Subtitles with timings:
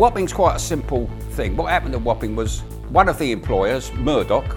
[0.00, 1.54] Wapping's quite a simple thing.
[1.58, 4.56] What happened at Wapping was one of the employers, Murdoch,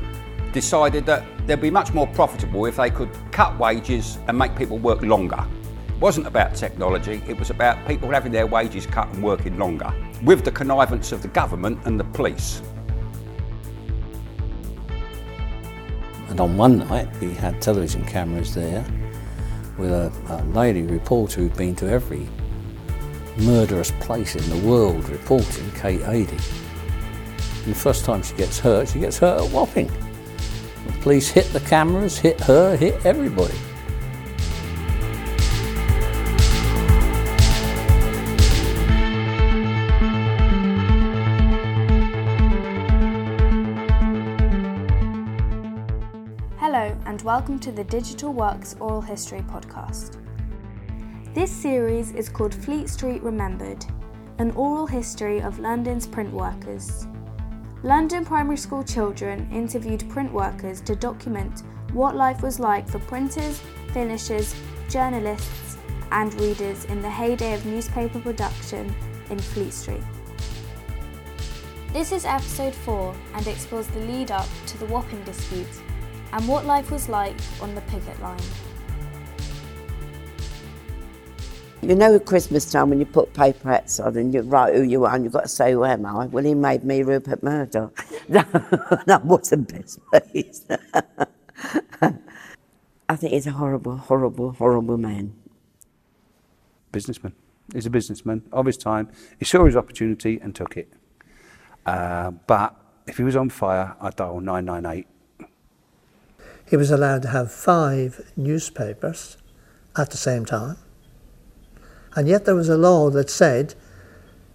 [0.54, 4.77] decided that they'd be much more profitable if they could cut wages and make people
[4.77, 5.45] work longer.
[5.90, 9.94] It wasn't about technology, it was about people having their wages cut and working longer,
[10.23, 12.62] with the connivance of the government and the police.
[16.30, 18.85] And on one night, we had television cameras there
[19.77, 22.30] with a, a lady reporter who'd been to every
[23.38, 26.22] murderous place in the world reporting, Kate Adie.
[26.22, 29.91] And the first time she gets hurt, she gets hurt at Wapping.
[30.86, 33.55] The police hit the cameras, hit her, hit everybody.
[46.57, 50.23] Hello, and welcome to the Digital Works Oral History Podcast.
[51.34, 53.84] This series is called Fleet Street Remembered,
[54.37, 57.07] an oral history of London's print workers.
[57.81, 63.59] London primary school children interviewed print workers to document what life was like for printers,
[63.93, 64.53] finishers,
[64.89, 65.78] journalists,
[66.11, 68.94] and readers in the heyday of newspaper production
[69.31, 70.03] in Fleet Street.
[71.94, 75.81] This is episode 4 and explores the lead up to the Wapping dispute
[76.31, 78.38] and what life was like on the picket line.
[81.84, 84.84] You know, at Christmas time when you put paper hats on and you write who
[84.84, 86.28] you are and you've got to say, Who am I?
[86.28, 87.94] Well, he made me Rupert Murdoch.
[88.29, 88.41] No,
[89.06, 90.72] that wasn't best pleased.
[92.01, 95.34] I think he's a horrible, horrible, horrible man.
[96.94, 97.34] businessman.
[97.73, 99.11] He's a businessman of his time.
[99.38, 100.94] He saw his opportunity and took it.
[101.85, 102.75] Uh, but
[103.07, 105.05] if he was on fire, I'd dial 998.
[106.69, 109.35] he was allowed to have five newspapers
[109.97, 110.77] at the same time.
[112.16, 113.75] And yet there was a law that said,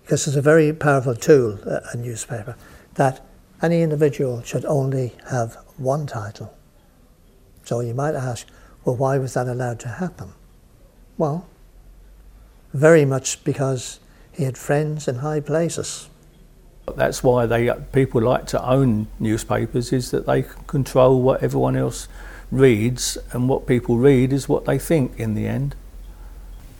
[0.02, 2.56] because it's a very powerful tool, a newspaper,
[2.94, 3.24] that
[3.60, 6.54] any individual should only have one title.
[7.64, 8.46] So you might ask,
[8.84, 10.32] well, why was that allowed to happen?
[11.16, 11.46] Well,
[12.72, 14.00] very much because
[14.32, 16.08] he had friends in high places.
[16.96, 22.08] That's why they people like to own newspapers is that they control what everyone else
[22.50, 25.74] reads and what people read is what they think in the end.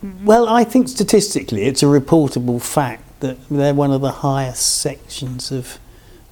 [0.03, 5.51] Well, I think statistically it's a reportable fact that they're one of the highest sections
[5.51, 5.79] of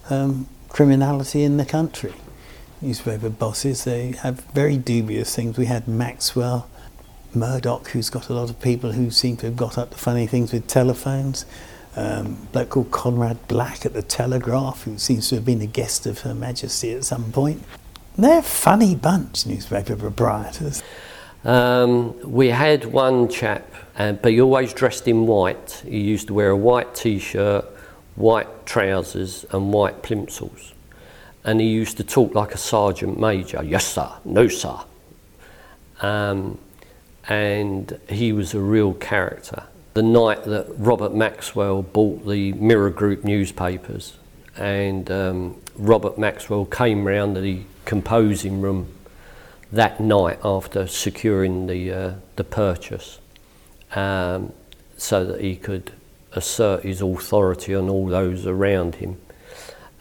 [0.08, 2.14] um, criminality in the country.
[2.80, 5.58] Newspaper bosses, they have very dubious things.
[5.58, 6.68] We had Maxwell,
[7.34, 10.28] Murdoch, who's got a lot of people who seem to have got up to funny
[10.28, 11.44] things with telephones.
[11.96, 16.06] Um, bloke called Conrad Black at the Telegraph, who seems to have been a guest
[16.06, 17.64] of Her Majesty at some point.
[18.16, 20.82] They're a funny bunch, newspaper proprietors.
[21.46, 25.84] Um, we had one chap, uh, but he always dressed in white.
[25.86, 27.64] He used to wear a white t-shirt,
[28.16, 30.72] white trousers, and white plimsolls.
[31.44, 33.62] And he used to talk like a sergeant major.
[33.62, 34.10] Yes, sir.
[34.24, 34.76] No, sir.
[36.00, 36.58] Um,
[37.28, 39.62] and he was a real character.
[39.94, 44.16] The night that Robert Maxwell bought the Mirror Group newspapers,
[44.56, 48.88] and um, Robert Maxwell came round the composing room
[49.72, 53.20] that night after securing the, uh, the purchase
[53.94, 54.52] um,
[54.96, 55.92] so that he could
[56.32, 59.18] assert his authority on all those around him.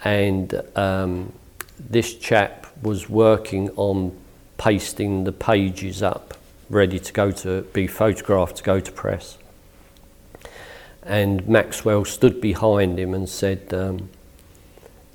[0.03, 1.33] And um,
[1.79, 4.15] this chap was working on
[4.57, 6.35] pasting the pages up,
[6.69, 9.37] ready to go to be photographed to go to press.
[11.03, 14.09] And Maxwell stood behind him and said, um,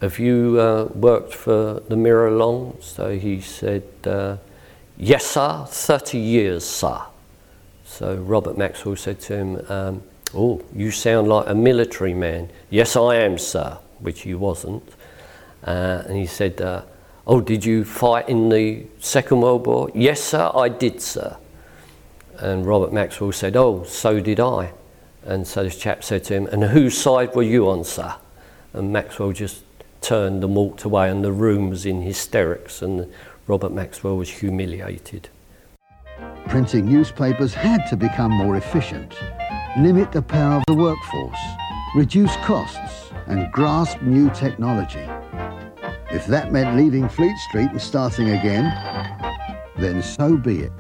[0.01, 2.77] have you uh, worked for the Mirror long?
[2.81, 4.39] So he said, uh,
[4.97, 7.03] Yes, sir, 30 years, sir.
[7.85, 10.03] So Robert Maxwell said to him, um,
[10.35, 12.49] Oh, you sound like a military man.
[12.71, 14.89] Yes, I am, sir, which he wasn't.
[15.65, 16.83] Uh, and he said, uh,
[17.27, 19.91] Oh, did you fight in the Second World War?
[19.95, 21.37] Yes, sir, I did, sir.
[22.39, 24.73] And Robert Maxwell said, Oh, so did I.
[25.25, 28.15] And so this chap said to him, And whose side were you on, sir?
[28.73, 29.65] And Maxwell just
[30.01, 33.13] turned and walked away, and the room was in hysterics, and
[33.47, 35.29] Robert Maxwell was humiliated.
[36.49, 39.15] Printing newspapers had to become more efficient,
[39.79, 41.41] limit the power of the workforce,
[41.95, 45.07] reduce costs, and grasp new technology.
[46.11, 48.65] If that meant leaving Fleet Street and starting again,
[49.79, 50.73] then so be it.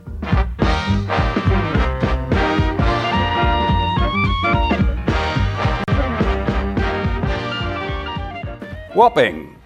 [9.01, 9.57] Wapping.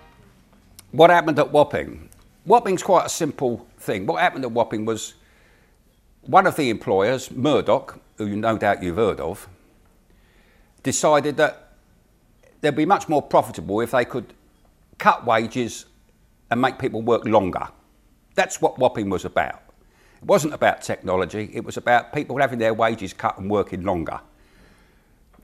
[0.92, 2.08] What happened at Wapping?
[2.46, 4.06] Wapping's quite a simple thing.
[4.06, 5.14] What happened at Wapping was
[6.20, 9.48] one of the employers, Murdoch, who no doubt you've heard of,
[10.84, 11.72] decided that
[12.60, 14.34] they'd be much more profitable if they could
[14.98, 15.86] cut wages
[16.52, 17.66] and make people work longer.
[18.36, 19.64] That's what Wapping was about.
[20.22, 24.20] It wasn't about technology, it was about people having their wages cut and working longer,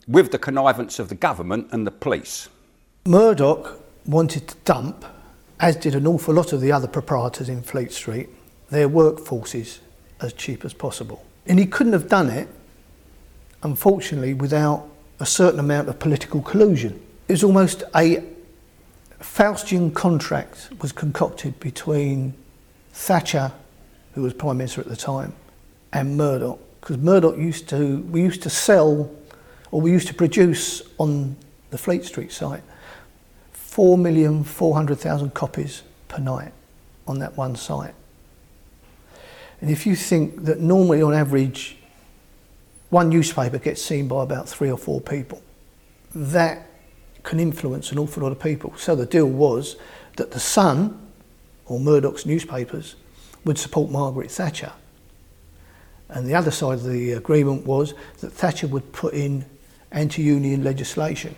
[0.06, 2.48] with the connivance of the government and the police.
[3.06, 5.05] Murdoch wanted to dump,
[5.58, 8.29] as did an awful lot of the other proprietors in Fleet Street,
[8.70, 9.79] their workforces
[10.20, 11.25] as cheap as possible.
[11.47, 12.49] And he couldn't have done it,
[13.62, 14.87] unfortunately, without
[15.19, 17.00] a certain amount of political collusion.
[17.29, 18.25] It was almost a
[19.20, 22.35] Faustian contract was concocted between
[22.93, 23.52] Thatcher,
[24.14, 25.35] who was Prime Minister at the time,
[25.93, 26.58] and Murdoch.
[26.81, 29.11] Because Murdoch used to, we used to sell,
[29.70, 31.37] or we used to produce on
[31.69, 32.62] the Fleet Street site,
[33.70, 36.52] 4,400,000 copies per night
[37.06, 37.94] on that one site.
[39.61, 41.76] And if you think that normally on average,
[42.88, 45.40] one newspaper gets seen by about three or four people,
[46.14, 46.67] that
[47.22, 48.75] can influence an awful lot of people.
[48.76, 49.76] So the deal was
[50.16, 50.99] that the Sun,
[51.66, 52.96] or Murdoch's newspapers,
[53.44, 54.73] would support Margaret Thatcher.
[56.08, 59.44] And the other side of the agreement was that Thatcher would put in
[59.93, 61.37] anti union legislation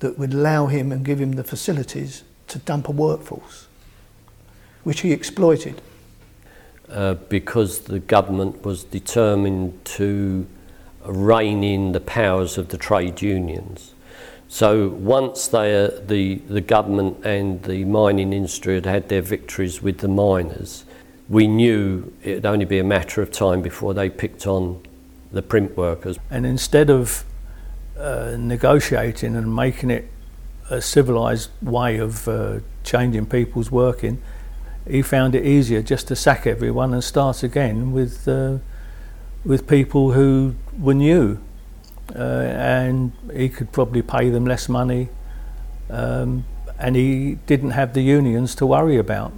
[0.00, 3.66] that would allow him and give him the facilities to dump a workforce,
[4.84, 5.80] which he exploited.
[6.88, 10.46] Uh, because the government was determined to
[11.04, 13.92] rein in the powers of the trade unions.
[14.48, 19.82] So once they, uh, the, the government and the mining industry had had their victories
[19.82, 20.84] with the miners,
[21.28, 24.82] we knew it'd only be a matter of time before they picked on
[25.30, 26.18] the print workers.
[26.30, 27.24] And instead of
[27.98, 30.08] uh, negotiating and making it
[30.70, 34.20] a civilized way of uh, changing people's working,
[34.88, 38.58] he found it easier just to sack everyone and start again with uh,
[39.44, 41.38] with people who were new,
[42.14, 45.08] uh, and he could probably pay them less money,
[45.90, 46.44] um,
[46.78, 49.32] and he didn't have the unions to worry about.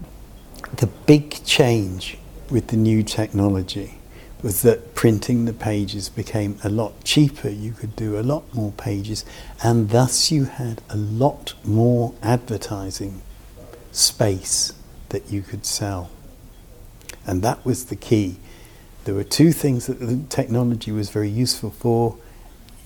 [0.77, 2.19] The big change
[2.51, 4.00] with the new technology
[4.43, 7.49] was that printing the pages became a lot cheaper.
[7.49, 9.25] You could do a lot more pages,
[9.63, 13.23] and thus you had a lot more advertising
[13.93, 14.73] space
[15.11, 16.11] that you could sell.
[17.27, 18.37] And that was the key.
[19.05, 22.17] There were two things that the technology was very useful for.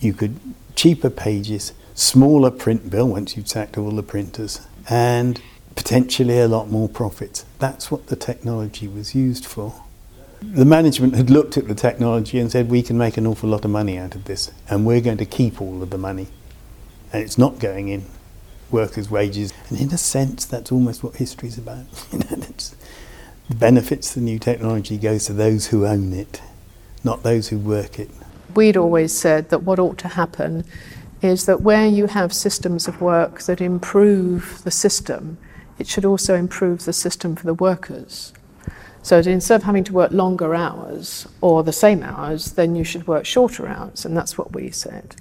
[0.01, 0.39] You could
[0.75, 5.41] cheaper pages, smaller print bill once you'd sacked all the printers, and
[5.77, 7.45] potentially a lot more profits.
[7.59, 9.85] That's what the technology was used for.
[10.53, 13.65] The management had looked at the technology and said, we can make an awful lot
[13.65, 16.29] of money out of this, and we're going to keep all of the money.
[17.13, 18.05] And it's not going in
[18.71, 19.53] workers' wages.
[19.69, 21.91] And in a sense, that's almost what history's about.
[22.11, 26.43] the benefits of the new technology goes to those who own it,
[27.03, 28.11] not those who work it.
[28.55, 30.65] We'd always said that what ought to happen
[31.23, 35.39] is that where you have systems of work that improve the system,
[35.79, 38.33] it should also improve the system for the workers.
[39.05, 43.07] So instead of having to work longer hours or the same hours, then you should
[43.07, 45.15] work shorter hours, and that's what we said.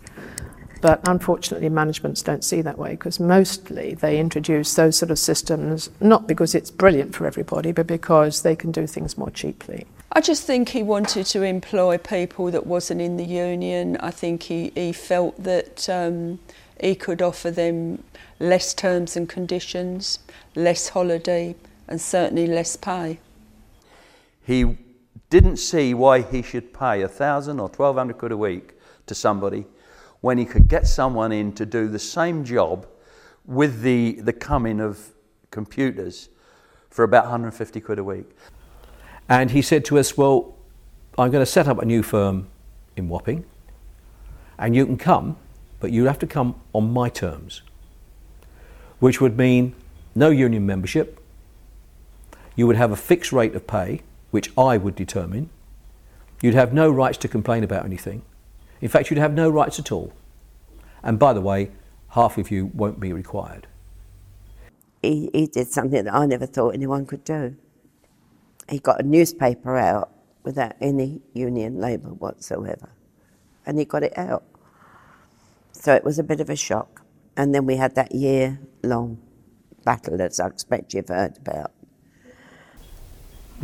[0.80, 5.90] But unfortunately, managements don't see that way because mostly they introduce those sort of systems
[6.00, 9.86] not because it's brilliant for everybody, but because they can do things more cheaply.
[10.14, 13.98] I just think he wanted to employ people that wasn't in the union.
[13.98, 16.40] I think he, he felt that um,
[16.80, 18.02] he could offer them
[18.40, 20.20] less terms and conditions,
[20.56, 21.58] less holiday,
[21.90, 23.20] and certainly less pay.
[24.44, 24.78] He
[25.30, 28.74] didn't see why he should pay a thousand or twelve hundred quid a week
[29.06, 29.66] to somebody
[30.22, 32.88] when he could get someone in to do the same job
[33.46, 35.10] with the, the coming of
[35.52, 36.30] computers
[36.90, 38.30] for about 150 quid a week.
[39.28, 40.56] And he said to us, Well,
[41.18, 42.48] I'm going to set up a new firm
[42.96, 43.46] in Wapping,
[44.58, 45.38] and you can come,
[45.80, 47.62] but you have to come on my terms,
[49.00, 49.76] which would mean
[50.16, 51.20] no union membership.
[52.56, 54.02] You would have a fixed rate of pay,
[54.34, 55.52] which I would determine.
[56.42, 58.24] You'd have no rights to complain about anything.
[58.82, 60.12] In fact, you'd have no rights at all.
[61.04, 61.70] And by the way,
[62.10, 63.68] half of you won't be required.
[65.04, 67.56] He, he did something that I never thought anyone could do.
[68.68, 70.10] He got a newspaper out
[70.42, 72.90] without any union labour whatsoever.
[73.68, 74.44] And he got it out.
[75.74, 77.04] So it was a bit of a shock.
[77.38, 79.20] And then we had that year long
[79.86, 81.72] battle that I expect you've heard about.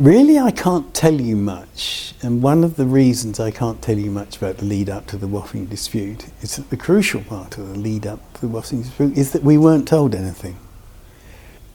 [0.00, 2.14] Really, I can't tell you much.
[2.22, 5.18] And one of the reasons I can't tell you much about the lead up to
[5.18, 8.80] the Wapping dispute is that the crucial part of the lead up to the Wapping
[8.80, 10.56] dispute is that we weren't told anything.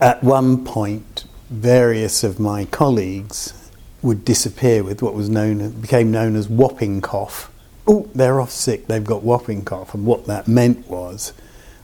[0.01, 3.53] At one point, various of my colleagues
[4.01, 7.51] would disappear with what was known became known as whopping cough.
[7.87, 9.93] Oh, they're off sick, they've got whopping cough.
[9.93, 11.31] And what that meant was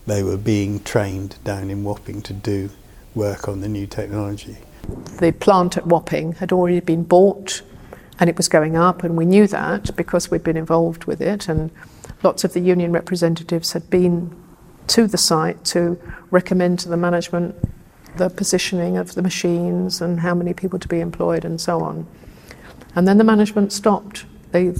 [0.08, 2.70] they were being trained down in Wapping to do
[3.14, 4.56] work on the new technology.
[5.18, 7.62] The plant at Wapping had already been bought
[8.22, 11.48] and it was going up, and we knew that because we'd been involved with it,
[11.48, 11.70] and
[12.22, 14.32] lots of the union representatives had been
[14.86, 15.98] to the site to
[16.30, 17.54] recommend to the management
[18.16, 22.06] the positioning of the machines and how many people to be employed and so on.
[22.94, 24.26] And then the management stopped.
[24.52, 24.74] They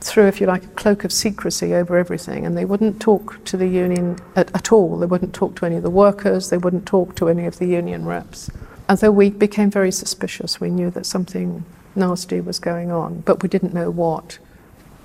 [0.00, 3.56] threw, if you like, a cloak of secrecy over everything, and they wouldn't talk to
[3.56, 4.98] the union at, at, all.
[4.98, 7.66] They wouldn't talk to any of the workers, they wouldn't talk to any of the
[7.66, 8.50] union reps.
[8.92, 10.60] So we became very suspicious.
[10.60, 11.64] We knew that something
[11.96, 14.38] nasty was going on, but we didn't know what.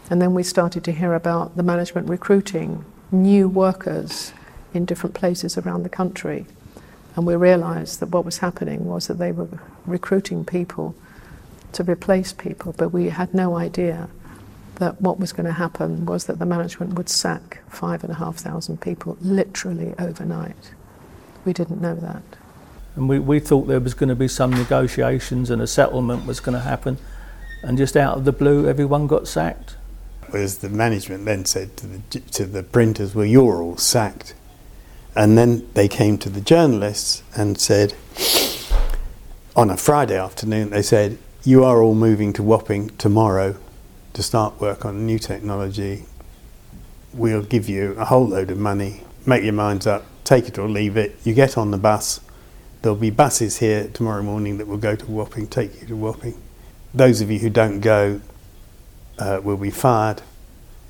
[0.10, 4.34] And then we started to hear about the management recruiting new workers
[4.74, 6.46] in different places around the country.
[7.16, 9.48] And we realized that what was happening was that they were
[9.86, 10.94] recruiting people
[11.72, 14.10] to replace people, but we had no idea
[14.76, 18.16] that what was going to happen was that the management would sack five and a
[18.16, 20.74] half thousand people literally overnight.
[21.46, 22.24] We didn't know that.
[23.00, 26.42] And we, we thought there was going to be some negotiations and a settlement was
[26.42, 26.98] going to happen.
[27.64, 29.78] And just out of the blue, everyone got sacked.
[30.28, 34.36] Whereas the management then said to the, to the printers, well, you're all sacked.
[35.16, 37.94] And then they came to the journalists and said,
[39.56, 43.56] on a Friday afternoon, they said, you are all moving to Wapping tomorrow
[44.12, 46.04] to start work on new technology.
[47.14, 49.04] We'll give you a whole load of money.
[49.26, 51.16] Make your minds up, take it or leave it.
[51.24, 52.20] You get on the bus.
[52.82, 56.40] There'll be buses here tomorrow morning that will go to Wapping, take you to Wapping.
[56.94, 58.22] Those of you who don't go
[59.18, 60.22] uh, will be fired.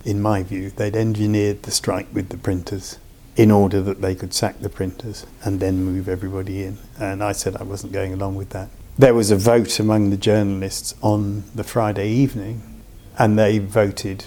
[0.05, 3.00] In my view, they'd engineered the strike with the printers
[3.36, 6.77] in order that they could sack the printers and then move everybody in.
[7.00, 8.69] And I said I wasn't going along with that.
[8.98, 12.84] There was a vote among the journalists on the Friday evening
[13.17, 14.25] and they voted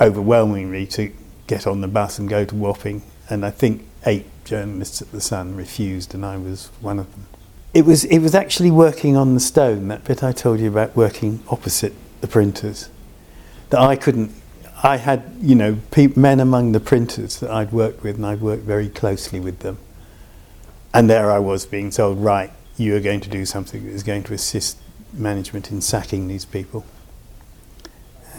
[0.00, 1.12] overwhelmingly to
[1.46, 3.02] get on the bus and go to Wapping.
[3.28, 7.26] And I think eight journalists at the Sun refused, and I was one of them.
[7.72, 9.88] It was it was actually working on the stone.
[9.88, 12.88] That bit I told you about working opposite the printers.
[13.70, 14.32] That I couldn't.
[14.82, 18.40] I had you know pe- men among the printers that I'd worked with, and I'd
[18.40, 19.78] worked very closely with them.
[20.92, 24.02] And there I was being told, right, you are going to do something that is
[24.02, 24.78] going to assist
[25.12, 26.84] management in sacking these people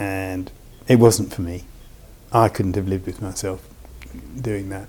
[0.01, 0.51] and
[0.87, 1.63] it wasn't for me.
[2.31, 3.67] I couldn't have lived with myself
[4.39, 4.87] doing that.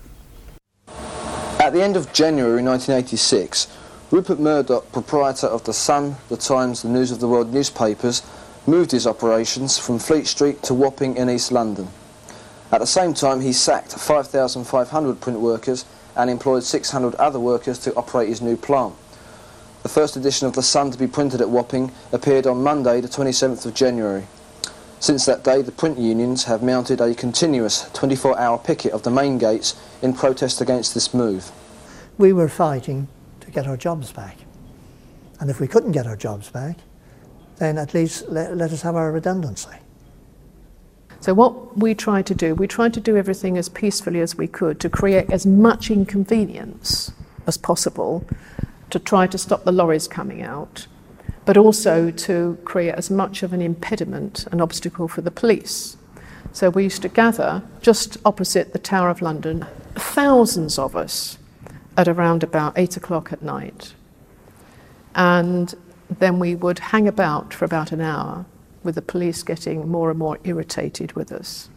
[1.72, 3.66] At the end of January 1986,
[4.10, 8.20] Rupert Murdoch, proprietor of The Sun, The Times, The News of the World newspapers,
[8.66, 11.88] moved his operations from Fleet Street to Wapping in East London.
[12.70, 17.94] At the same time, he sacked 5,500 print workers and employed 600 other workers to
[17.94, 18.92] operate his new plant.
[19.82, 23.08] The first edition of The Sun to be printed at Wapping appeared on Monday, the
[23.08, 24.26] 27th of January.
[25.00, 29.38] Since that day, the print unions have mounted a continuous 24-hour picket of the main
[29.38, 31.50] gates in protest against this move.
[32.18, 33.08] We were fighting
[33.40, 34.38] to get our jobs back.
[35.40, 36.78] And if we couldn't get our jobs back,
[37.56, 39.76] then at least let, let us have our redundancy.
[41.20, 44.48] So what we tried to do, we tried to do everything as peacefully as we
[44.48, 47.12] could to create as much inconvenience
[47.46, 48.24] as possible
[48.90, 50.86] to try to stop the lorries coming out
[51.44, 55.96] but also to create as much of an impediment, an obstacle for the police.
[56.52, 61.38] So we used to gather just opposite the Tower of London, thousands of us,
[61.96, 63.94] at around about eight o'clock at night.
[65.14, 65.74] And
[66.08, 68.44] then we would hang about for about an hour
[68.82, 71.68] with the police getting more and more irritated with us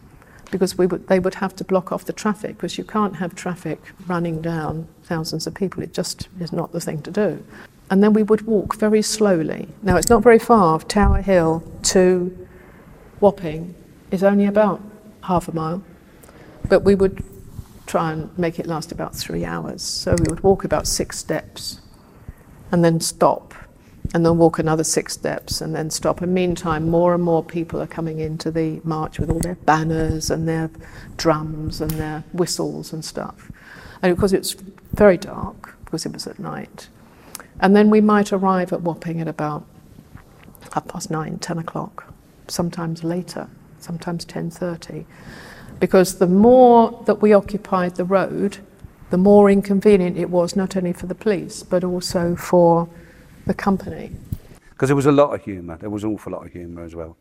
[0.50, 3.34] because we would, they would have to block off the traffic because you can't have
[3.34, 5.82] traffic running down thousands of people.
[5.82, 7.44] It just is not the thing to do
[7.90, 9.68] and then we would walk very slowly.
[9.82, 12.46] Now, it's not very far, Tower Hill to
[13.20, 13.74] Wapping
[14.10, 14.80] is only about
[15.22, 15.82] half a mile,
[16.68, 17.24] but we would
[17.86, 19.82] try and make it last about three hours.
[19.82, 21.80] So we would walk about six steps
[22.72, 23.54] and then stop,
[24.12, 26.20] and then walk another six steps and then stop.
[26.20, 30.30] And meantime, more and more people are coming into the march with all their banners
[30.30, 30.70] and their
[31.16, 33.50] drums and their whistles and stuff.
[34.02, 34.56] And because it's
[34.92, 36.88] very dark, because it was at night,
[37.60, 39.64] and then we might arrive at Wapping at about
[40.72, 42.12] half past nine, ten o'clock,
[42.48, 45.04] sometimes later, sometimes 10.30.
[45.80, 48.58] Because the more that we occupied the road,
[49.10, 52.88] the more inconvenient it was not only for the police, but also for
[53.46, 54.10] the company.
[54.70, 56.94] Because there was a lot of humour, there was an awful lot of humour as
[56.94, 57.16] well.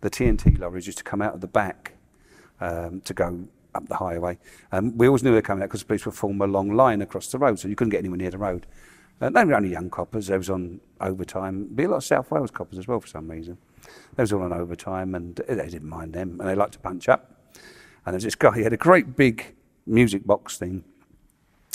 [0.00, 1.94] The TNT lorries used to come out of the back
[2.60, 4.38] um, to go up the highway.
[4.72, 6.70] Um, we always knew they were coming out because the police would form a long
[6.74, 8.66] line across the road, so you couldn't get anywhere near the road.
[9.20, 10.28] Uh, they were only young coppers.
[10.28, 11.66] They was on overtime.
[11.74, 13.58] Be a lot of South Wales coppers as well for some reason.
[14.16, 16.40] They was all on overtime, and they didn't mind them.
[16.40, 17.39] And they liked to punch up.
[18.04, 18.56] And there's this guy.
[18.56, 19.54] He had a great big
[19.86, 20.84] music box thing,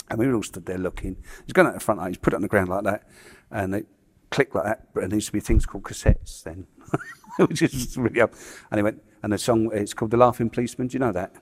[0.08, 1.16] And we all stood there looking.
[1.44, 3.02] He's gone out the front, he's put it on the ground like that,
[3.50, 3.86] and it
[4.30, 4.94] clicked like that.
[4.94, 6.66] But there used to be things called cassettes then,
[7.38, 8.34] which is really up.
[8.70, 10.88] And he went, and the song, it's called The Laughing Policeman.
[10.88, 11.34] Do you know that?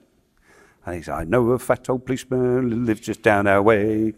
[0.86, 4.14] And he said, I know a fat old policeman who lives just down our way.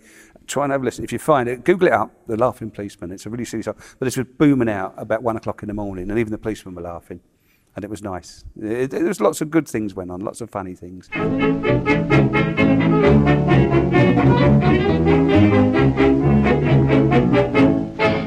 [0.47, 1.05] Try and have a listen.
[1.05, 3.11] If you find it, Google it up, The Laughing Policeman.
[3.13, 3.75] It's a really silly song.
[3.99, 6.75] But this was booming out about one o'clock in the morning, and even the policemen
[6.75, 7.21] were laughing.
[7.77, 8.43] And it was nice.
[8.59, 11.11] It, it, there was lots of good things went on, lots of funny things.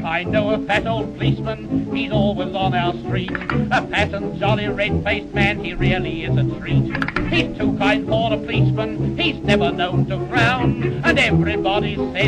[0.04, 3.32] I know a fat old policeman, he's always on our street.
[3.32, 6.94] A fat and jolly red-faced man, he really is a treat.
[7.32, 11.00] He's too kind for a policeman, he's never known to frown.
[11.04, 12.19] And everybody says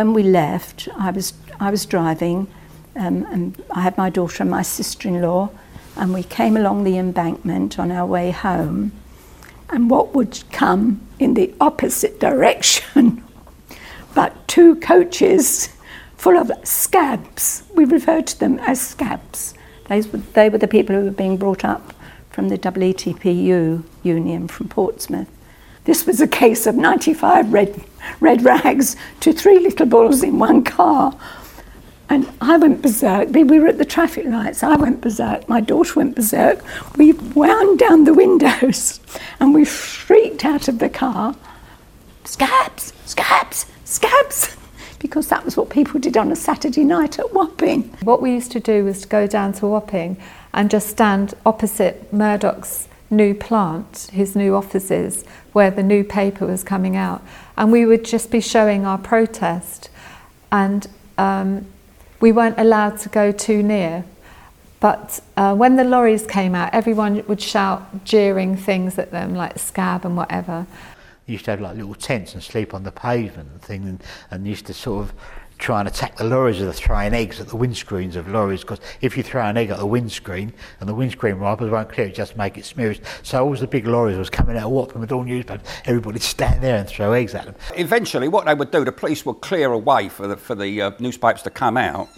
[0.00, 1.34] when we left, I was
[1.66, 2.46] I was driving,
[2.96, 5.50] um, and I had my daughter and my sister-in-law,
[5.96, 8.92] and we came along the embankment on our way home,
[9.68, 13.22] and what would come in the opposite direction,
[14.14, 15.68] but two coaches
[16.16, 17.62] full of scabs.
[17.74, 19.52] We refer to them as scabs.
[19.88, 21.92] They were, they were the people who were being brought up
[22.30, 25.28] from the EETPU union from Portsmouth.
[25.84, 27.84] This was a case of 95 red,
[28.20, 31.16] red rags to three little bulls in one car.
[32.08, 33.28] And I went berserk.
[33.30, 34.62] We were at the traffic lights.
[34.62, 35.48] I went berserk.
[35.48, 36.60] My daughter went berserk.
[36.96, 39.00] We wound down the windows
[39.40, 41.36] and we shrieked out of the car
[42.24, 44.56] scabs, scabs, scabs,
[44.98, 47.82] because that was what people did on a Saturday night at Wapping.
[48.02, 50.16] What we used to do was to go down to Wapping
[50.52, 56.62] and just stand opposite Murdoch's new plant, his new offices, where the new paper was
[56.62, 57.22] coming out.
[57.56, 59.90] And we would just be showing our protest.
[60.52, 60.86] And
[61.18, 61.66] um,
[62.20, 64.04] we weren't allowed to go too near.
[64.78, 69.58] But uh, when the lorries came out, everyone would shout jeering things at them, like
[69.58, 70.66] scab and whatever.
[71.26, 74.46] Used to have like little tents and sleep on the pavement and thing, and, and
[74.46, 75.12] used to sort of
[75.60, 79.16] try and attack the lorries with throwing eggs at the windscreens of lorries because if
[79.16, 82.36] you throw an egg at the windscreen and the windscreen wipers won't clear it, just
[82.36, 82.98] make it smooth.
[83.22, 85.66] So all the big lorries was coming out of Watford with all newspapers.
[85.84, 87.54] Everybody'd stand there and throw eggs at them.
[87.76, 90.80] Eventually, what they would do, the police would clear a way for the, for the
[90.80, 92.08] uh, newspapers to come out.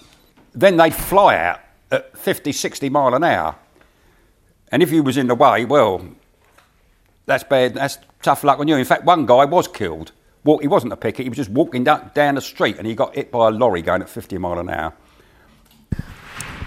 [0.55, 3.57] Then they'd fly out at 50, 60 mile an hour.
[4.71, 6.07] And if you was in the way, well,
[7.27, 7.75] that's bad.
[7.75, 8.77] That's tough luck on you.
[8.77, 10.13] In fact, one guy was killed.
[10.45, 11.25] Well, he wasn't a picket.
[11.25, 13.83] He was just walking down, down the street, and he got hit by a lorry
[13.83, 14.93] going at 50 mile an hour.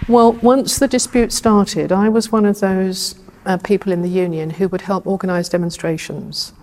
[0.08, 4.52] Well, once the dispute started, I was one of those uh, people in the union
[4.52, 6.54] who would help organise demonstrations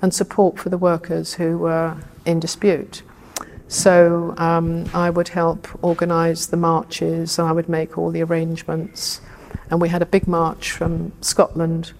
[0.00, 3.02] and support for the workers who were in dispute.
[3.68, 9.20] So um, I would help organise the marches, I would make all the arrangements.
[9.70, 11.92] And we had a big march from Scotland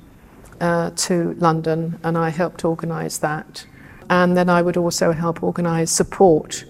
[0.61, 3.67] uh, to London, and I helped organise that.
[4.11, 6.65] And then I would also help organise support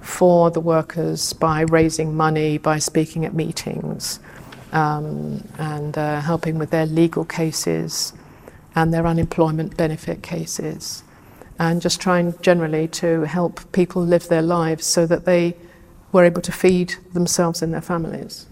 [0.00, 4.18] for the workers by raising money, by speaking at meetings,
[4.72, 8.12] um, and uh, helping with their legal cases
[8.74, 11.04] and their unemployment benefit cases,
[11.58, 15.54] and just trying generally to help people live their lives so that they
[16.10, 18.46] were able to feed themselves and their families.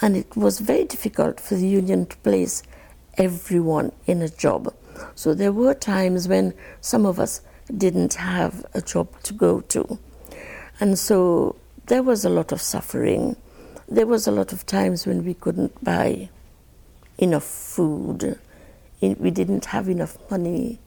[0.00, 2.62] And it was very difficult for the union to place
[3.16, 4.74] everyone in a job.
[5.14, 7.40] So there were times when some of us
[7.76, 9.98] didn't have a job to go to.
[10.80, 11.56] And so
[11.86, 13.36] there was a lot of suffering.
[13.88, 16.28] There was a lot of times when we couldn't buy
[17.18, 18.38] enough food.
[19.00, 20.78] We didn't have enough money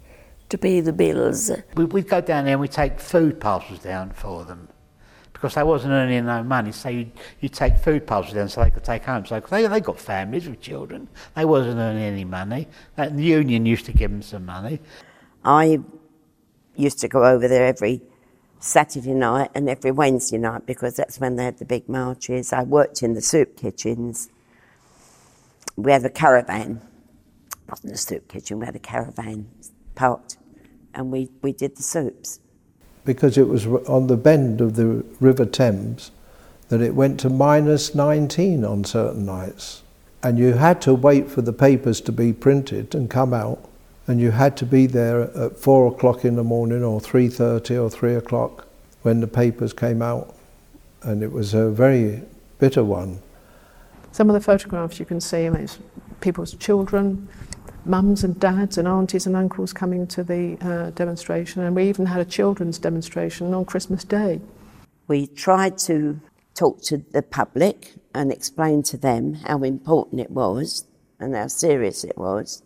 [0.50, 1.52] to pay the bills.
[1.76, 4.67] We'd go down there and we'd take food parcels down for them
[5.34, 6.71] because they wasn't earning no money.
[6.71, 9.26] So you you take food parcels down so they could take home.
[9.26, 11.08] So they they got families with children.
[11.36, 12.67] They wasn't earning any money.
[12.95, 14.80] And the union used to give them some money.
[15.43, 15.82] I
[16.75, 18.01] used to go over there every
[18.59, 22.51] Saturday night and every Wednesday night because that's when they had the big marches.
[22.51, 24.29] I worked in the soup kitchens.
[25.75, 26.81] We had a caravan.
[27.51, 29.49] It wasn't a soup kitchen, we had a caravan
[29.95, 30.38] parked
[30.93, 32.39] and we, we did the soups.
[33.03, 36.11] Because it was on the bend of the River Thames
[36.69, 39.83] that it went to minus 19 on certain nights.
[40.23, 43.69] And you had to wait for the papers to be printed and come out
[44.07, 47.89] and you had to be there at four o'clock in the morning or 3.30 or
[47.89, 48.67] 3 o'clock
[49.01, 50.35] when the papers came out
[51.03, 52.21] and it was a very
[52.59, 53.19] bitter one.
[54.11, 55.79] Some of the photographs you can see, I mean, it's
[56.21, 57.27] people's children,
[57.83, 62.05] mums and dads and aunties and uncles coming to the uh, demonstration and we even
[62.05, 64.41] had a children's demonstration on Christmas Day.
[65.07, 66.19] We tried to
[66.55, 70.85] talk to the public and explain to them how important it was
[71.19, 72.63] and how serious it was,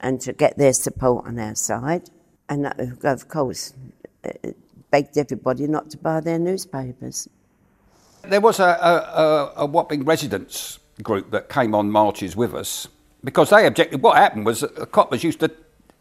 [0.00, 2.10] and to get their support on our side.
[2.48, 2.72] And uh,
[3.04, 3.74] of course,
[4.24, 4.30] uh,
[4.90, 7.28] begged everybody not to buy their newspapers.
[8.22, 12.88] There was a, a, a, a Wapping residents group that came on marches with us
[13.24, 14.02] because they objected.
[14.02, 15.50] What happened was that the coppers used to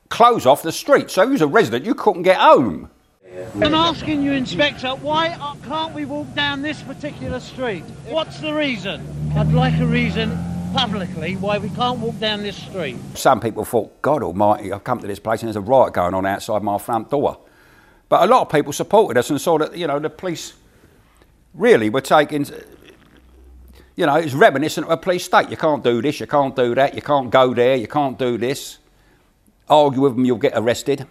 [0.09, 2.89] close off the street, so if you was a resident, you couldn't get home.
[3.61, 7.83] I'm asking you, Inspector, why can't we walk down this particular street?
[8.07, 9.05] What's the reason?
[9.37, 10.31] I'd like a reason
[10.73, 12.97] publicly why we can't walk down this street.
[13.15, 16.13] Some people thought, God almighty, I've come to this place and there's a riot going
[16.13, 17.39] on outside my front door.
[18.07, 20.53] But a lot of people supported us and saw that, you know, the police
[21.53, 22.45] really were taking,
[23.95, 25.49] you know, it's reminiscent of a police state.
[25.49, 28.37] You can't do this, you can't do that, you can't go there, you can't do
[28.37, 28.79] this.
[29.67, 31.05] Argue with them, you'll get arrested.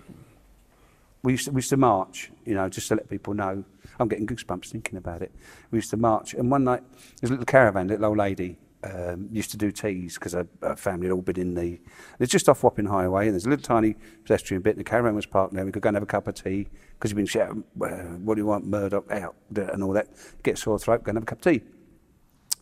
[1.22, 3.64] We used, to, we used to march, you know, just to let people know.
[4.00, 5.32] I'm getting goosebumps thinking about it.
[5.70, 6.82] We used to march, and one night,
[7.20, 10.46] there's a little caravan, a little old lady, um, used to do teas because our,
[10.62, 11.80] our family had all been in the.
[12.18, 15.14] It's just off Wapping Highway, and there's a little tiny pedestrian bit, and the caravan
[15.14, 15.64] was parked there.
[15.64, 18.40] We could go and have a cup of tea because you've been shouting, "What do
[18.40, 20.08] you want, Murdoch out?" and all that.
[20.42, 21.62] Get sore throat, go and have a cup of tea.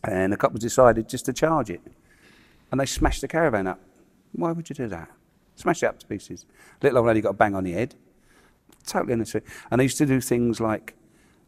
[0.03, 1.81] And the couple decided just to charge it,
[2.71, 3.79] and they smashed the caravan up.
[4.31, 5.09] Why would you do that?
[5.55, 6.45] Smash it up to pieces.
[6.81, 7.95] Little old lady got a bang on the head.
[8.85, 9.43] Totally unnecessary.
[9.71, 10.93] And they used to do things like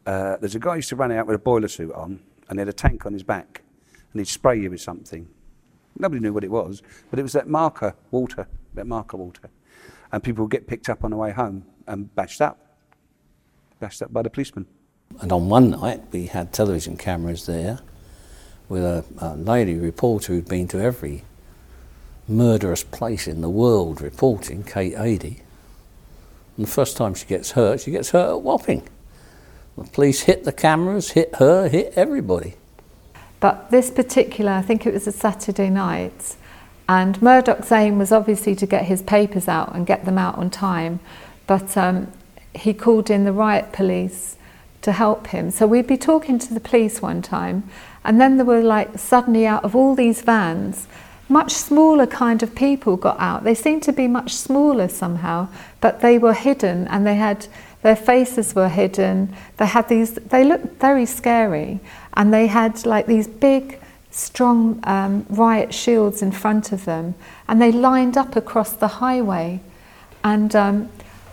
[0.06, 2.62] uh, there's a guy used to run out with a boiler suit on, and he
[2.62, 3.62] had a tank on his back
[4.14, 5.28] and he'd spray you with something.
[5.98, 9.50] Nobody knew what it was, but it was that marker water, that marker water.
[10.12, 12.58] And people would get picked up on the way home and bashed up,
[13.80, 14.66] bashed up by the policeman.
[15.22, 17.80] And on one night, we had television cameras there
[18.70, 21.24] with a, a lady reporter who'd been to every
[22.28, 25.42] murderous place in the world reporting, Kate Adie.
[26.56, 28.88] And the first time she gets hurt, she gets hurt at Wapping.
[29.78, 32.56] The police hit the cameras, hit her, hit everybody.
[33.40, 36.36] But this particular, I think it was a Saturday night,
[36.88, 40.50] and Murdoch's aim was obviously to get his papers out and get them out on
[40.50, 41.00] time,
[41.48, 42.12] but um,
[42.54, 44.38] he called in the riot police
[44.82, 45.52] to help him.
[45.52, 47.70] So we'd be talking to the police one time,
[48.04, 50.88] and then there were like suddenly out of all these vans,
[51.30, 53.44] much smaller kind of people got out.
[53.44, 55.48] They seemed to be much smaller somehow,
[55.80, 57.48] but they were hidden and they had
[57.82, 59.34] their faces were hidden.
[59.58, 60.16] They had these.
[60.16, 61.80] They looked very scary,
[62.14, 63.80] and they had like these big,
[64.12, 67.16] strong um, riot shields in front of them,
[67.48, 69.60] and they lined up across the highway,
[70.24, 70.56] and.
[70.56, 70.90] Um,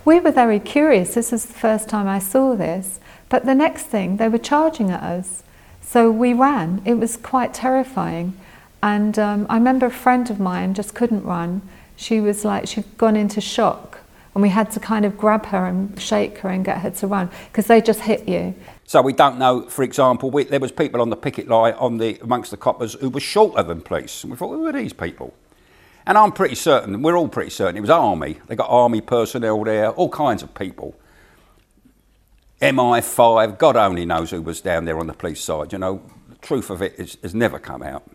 [0.07, 1.15] we were very curious.
[1.15, 3.01] This was the first time I saw this.
[3.29, 5.43] But the next thing, they were charging at us.
[5.83, 6.81] So we ran.
[6.85, 8.39] It was quite terrifying.
[8.81, 11.61] And um, I remember a friend of mine just couldn't run.
[11.97, 13.99] She was like, she'd gone into shock.
[14.33, 17.07] And we had to kind of grab her and shake her and get her to
[17.09, 18.55] run because they just hit you.
[18.87, 21.99] So we don't know, for example, we, there was people on the picket line on
[21.99, 24.23] the, amongst the coppers who were shorter than police.
[24.23, 25.35] And we thought, who are these people?
[26.07, 28.39] And I'm pretty certain, we're all pretty certain, it was army.
[28.47, 30.95] They got army personnel there, all kinds of people.
[32.63, 35.73] MI5, God only knows who was down there on the police side.
[35.73, 38.09] You know, the truth of it is, has never come out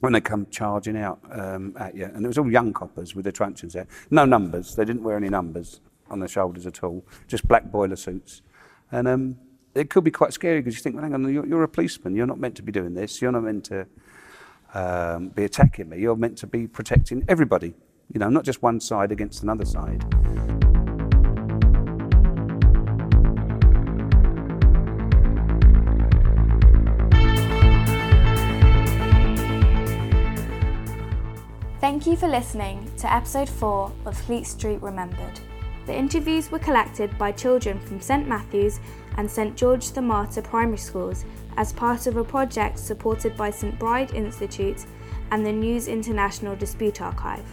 [0.00, 2.06] when they come charging out um, at you.
[2.06, 3.86] And it was all young coppers with their truncheons there.
[4.10, 4.74] No numbers.
[4.74, 7.04] They didn't wear any numbers on their shoulders at all.
[7.28, 8.40] Just black boiler suits.
[8.92, 9.36] And um,
[9.74, 12.16] it could be quite scary because you think, well, hang on, you're, you're, a policeman.
[12.16, 13.22] You're not meant to be doing this.
[13.22, 13.86] You're not meant to
[14.74, 15.98] um, be attacking me.
[15.98, 17.74] You're meant to be protecting everybody.
[18.12, 20.04] You know, not just one side against another side.
[31.80, 35.40] Thank you for listening to episode 4 of Fleet Street Remembered.
[35.86, 38.80] The interviews were collected by children from St Matthew's
[39.16, 41.24] and St George the Martyr primary schools
[41.56, 44.84] as part of a project supported by St Bride Institute
[45.30, 47.46] and the News International Dispute Archive.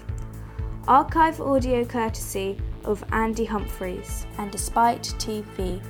[0.87, 5.81] Archive audio courtesy of Andy Humphries and Dispute TV.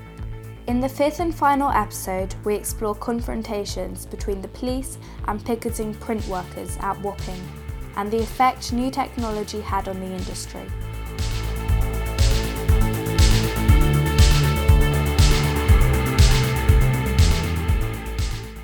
[0.67, 4.97] In the fifth and final episode, we explore confrontations between the police
[5.27, 7.41] and picketing print workers at Wapping
[7.95, 10.65] and the effect new technology had on the industry.